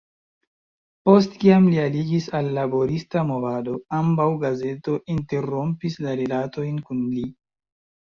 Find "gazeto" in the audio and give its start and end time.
4.45-4.95